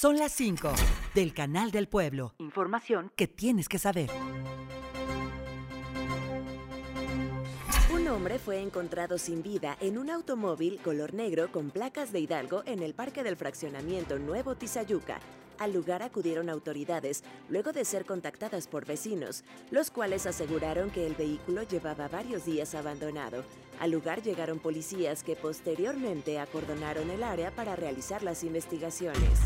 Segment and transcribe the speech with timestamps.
[0.00, 0.72] Son las 5
[1.14, 2.32] del Canal del Pueblo.
[2.38, 4.08] Información que tienes que saber.
[7.92, 12.62] Un hombre fue encontrado sin vida en un automóvil color negro con placas de Hidalgo
[12.64, 15.20] en el Parque del Fraccionamiento Nuevo Tizayuca.
[15.58, 21.14] Al lugar acudieron autoridades luego de ser contactadas por vecinos, los cuales aseguraron que el
[21.14, 23.44] vehículo llevaba varios días abandonado.
[23.78, 29.40] Al lugar llegaron policías que posteriormente acordonaron el área para realizar las investigaciones.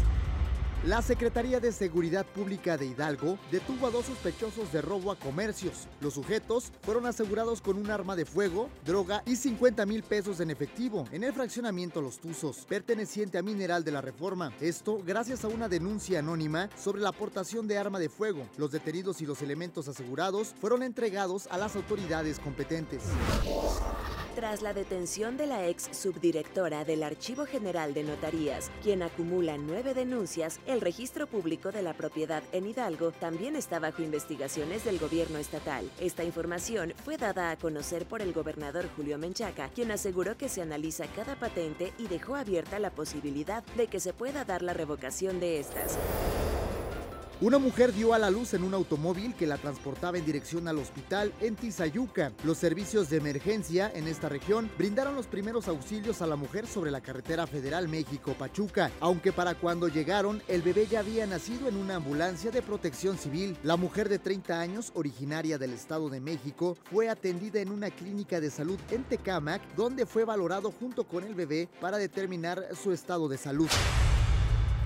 [0.87, 5.89] La Secretaría de Seguridad Pública de Hidalgo detuvo a dos sospechosos de robo a comercios.
[6.03, 10.50] Los sujetos fueron asegurados con un arma de fuego, droga y 50 mil pesos en
[10.50, 14.53] efectivo en el fraccionamiento Los Tuzos, perteneciente a Mineral de la Reforma.
[14.61, 18.46] Esto gracias a una denuncia anónima sobre la aportación de arma de fuego.
[18.58, 23.05] Los detenidos y los elementos asegurados fueron entregados a las autoridades competentes.
[24.35, 29.94] Tras la detención de la ex subdirectora del Archivo General de Notarías, quien acumula nueve
[29.94, 35.39] denuncias, el registro público de la propiedad en Hidalgo también está bajo investigaciones del gobierno
[35.39, 35.89] estatal.
[36.00, 40.62] Esta información fue dada a conocer por el gobernador Julio Menchaca, quien aseguró que se
[40.62, 45.39] analiza cada patente y dejó abierta la posibilidad de que se pueda dar la revocación
[45.39, 45.97] de estas.
[47.40, 50.78] Una mujer dio a la luz en un automóvil que la transportaba en dirección al
[50.78, 52.30] hospital en Tizayuca.
[52.44, 56.92] Los servicios de emergencia en esta región brindaron los primeros auxilios a la mujer sobre
[56.92, 61.96] la carretera federal México-Pachuca, aunque para cuando llegaron el bebé ya había nacido en una
[61.96, 63.56] ambulancia de protección civil.
[63.64, 68.41] La mujer de 30 años, originaria del Estado de México, fue atendida en una clínica
[68.41, 73.28] de salud en Tecámac, donde fue valorado junto con el bebé para determinar su estado
[73.28, 73.69] de salud.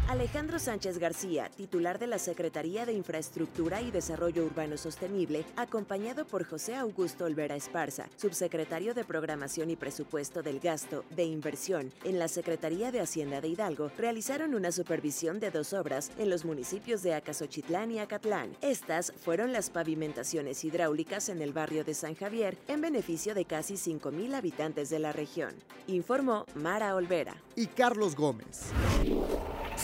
[0.08, 6.44] Alejandro Sánchez García, titular de la Secretaría de Infraestructura y Desarrollo Urbano Sostenible, acompañado por
[6.46, 12.28] José Augusto Olvera Esparza, subsecretario de Programación y Presupuesto del Gasto de Inversión en la
[12.28, 17.12] Secretaría de Hacienda de Hidalgo, realizaron una supervisión de dos obras en los municipios de
[17.12, 18.56] Acasochitlán y Acatlán.
[18.62, 23.74] Estas fueron las pavimentaciones hidráulicas en el barrio de San Javier en beneficio de casi
[23.74, 25.54] 5.000 habitantes de la región,
[25.86, 27.36] informó Mara Olvera.
[27.56, 28.72] Y Carlos Gómez.